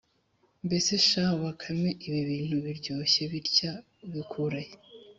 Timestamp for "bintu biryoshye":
2.31-3.21